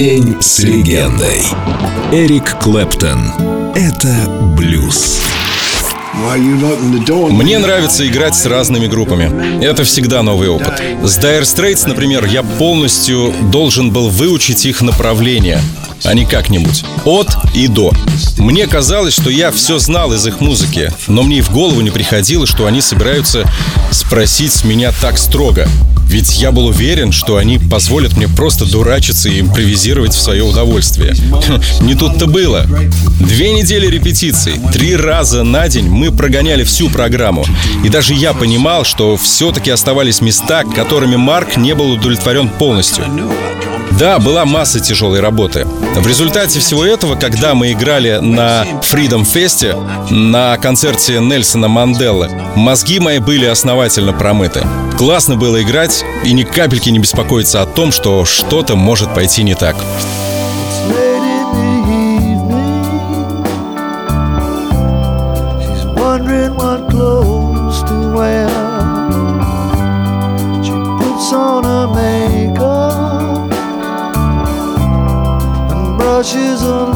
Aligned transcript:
День 0.00 0.40
с 0.40 0.60
легендой. 0.60 1.42
Эрик 2.10 2.58
Клэптон. 2.58 3.20
Это 3.74 4.30
блюз. 4.56 5.20
Мне 7.28 7.58
нравится 7.58 8.08
играть 8.08 8.34
с 8.34 8.46
разными 8.46 8.86
группами. 8.86 9.62
Это 9.62 9.84
всегда 9.84 10.22
новый 10.22 10.48
опыт. 10.48 10.80
С 11.02 11.18
Dire 11.18 11.42
Straits, 11.42 11.86
например, 11.86 12.24
я 12.24 12.42
полностью 12.42 13.34
должен 13.52 13.90
был 13.90 14.08
выучить 14.08 14.64
их 14.64 14.80
направление, 14.80 15.60
а 16.04 16.14
не 16.14 16.24
как-нибудь. 16.24 16.84
От 17.04 17.28
и 17.54 17.68
до. 17.68 17.92
Мне 18.38 18.66
казалось, 18.66 19.14
что 19.14 19.30
я 19.30 19.50
все 19.50 19.78
знал 19.78 20.12
из 20.12 20.26
их 20.26 20.40
музыки, 20.40 20.92
но 21.08 21.22
мне 21.22 21.38
и 21.38 21.42
в 21.42 21.50
голову 21.50 21.80
не 21.80 21.90
приходило, 21.90 22.46
что 22.46 22.66
они 22.66 22.80
собираются 22.80 23.50
спросить 23.90 24.52
с 24.52 24.64
меня 24.64 24.92
так 25.00 25.18
строго. 25.18 25.68
Ведь 26.10 26.40
я 26.40 26.50
был 26.50 26.66
уверен, 26.66 27.12
что 27.12 27.36
они 27.36 27.58
позволят 27.58 28.16
мне 28.16 28.26
просто 28.26 28.68
дурачиться 28.68 29.28
и 29.28 29.40
импровизировать 29.40 30.12
в 30.12 30.20
свое 30.20 30.42
удовольствие. 30.42 31.14
Не 31.80 31.94
тут-то 31.94 32.26
было. 32.26 32.66
Две 33.20 33.52
недели 33.52 33.86
репетиций, 33.86 34.54
три 34.72 34.96
раза 34.96 35.44
на 35.44 35.68
день 35.68 35.88
мы 35.88 36.10
прогоняли 36.10 36.64
всю 36.64 36.90
программу. 36.90 37.44
И 37.84 37.88
даже 37.88 38.14
я 38.14 38.32
понимал, 38.32 38.84
что 38.84 39.16
все-таки 39.16 39.70
оставались 39.70 40.20
места, 40.20 40.64
которыми 40.64 41.14
Марк 41.14 41.56
не 41.56 41.76
был 41.76 41.92
удовлетворен 41.92 42.48
полностью. 42.48 43.04
Да, 44.00 44.18
была 44.18 44.46
масса 44.46 44.80
тяжелой 44.80 45.20
работы. 45.20 45.66
В 45.66 46.06
результате 46.06 46.58
всего 46.58 46.86
этого, 46.86 47.16
когда 47.16 47.54
мы 47.54 47.72
играли 47.72 48.16
на 48.22 48.64
Freedom 48.80 49.24
Fest, 49.24 50.10
на 50.10 50.56
концерте 50.56 51.20
Нельсона 51.20 51.68
Манделы, 51.68 52.30
мозги 52.56 52.98
мои 52.98 53.18
были 53.18 53.44
основательно 53.44 54.14
промыты. 54.14 54.66
Классно 54.96 55.36
было 55.36 55.62
играть 55.62 56.02
и 56.24 56.32
ни 56.32 56.44
капельки 56.44 56.88
не 56.88 56.98
беспокоиться 56.98 57.60
о 57.60 57.66
том, 57.66 57.92
что 57.92 58.24
что-то 58.24 58.74
может 58.74 59.14
пойти 59.14 59.42
не 59.42 59.54
так. 59.54 59.76
ashes 76.32 76.62
on 76.62 76.89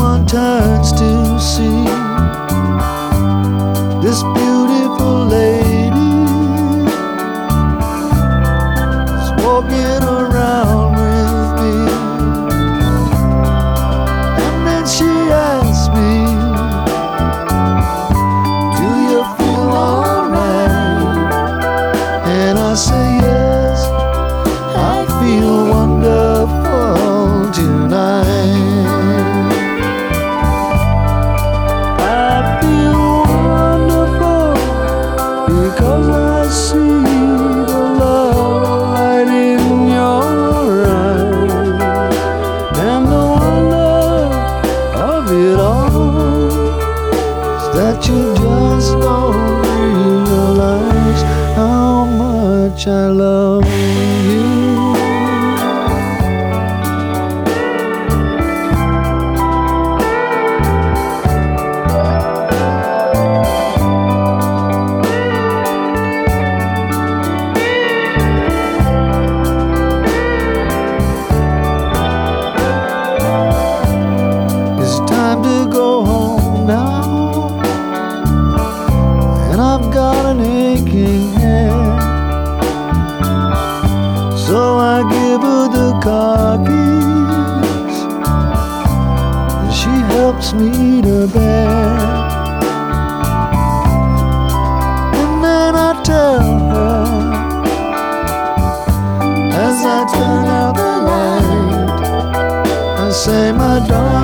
everyone 0.00 0.26
turns 0.26 0.92
to 0.92 1.38
see 1.38 1.84
this 4.00 4.22
beautiful 4.22 5.26
lady. 5.26 5.90
Is 9.20 9.30
walking 9.44 10.02
around 10.02 10.19
because 35.50 36.08
I 36.08 36.48
see 36.48 36.94
the 37.70 37.82
love 38.00 38.92
light 38.94 39.28
in 39.28 39.88
your 39.88 40.86
eyes 40.86 41.52
and 42.86 43.04
the 43.12 43.24
wonder 43.34 44.30
of 45.10 45.24
it 45.32 45.58
all 45.58 46.46
is 47.56 47.64
that 47.76 47.96
you 48.08 48.22
just 48.44 48.90
don't 49.04 49.34
realize 49.66 51.22
how 51.56 52.04
much 52.04 52.86
I 52.86 53.06
love 53.08 53.39
Her 85.30 85.68
the 85.68 85.92
keys. 86.66 87.96
And 89.60 89.72
she 89.72 89.94
helps 90.12 90.52
me 90.52 91.00
to 91.02 91.28
bed. 91.28 92.00
And 95.20 95.44
then 95.44 95.76
I 95.76 96.02
tell 96.02 96.42
her 96.74 97.04
as 99.54 99.78
I 99.84 99.98
turn 100.12 100.46
out 100.58 100.74
the 100.74 100.94
light. 101.08 102.00
I 102.98 103.10
say, 103.10 103.52
my 103.52 103.78
darling, 103.86 104.19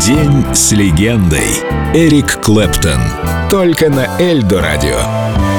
День 0.00 0.44
с 0.54 0.72
легендой. 0.72 1.62
Эрик 1.94 2.40
Клэптон. 2.42 3.00
Только 3.50 3.88
на 3.88 4.06
Эльдо 4.20 4.60
радио. 4.60 5.55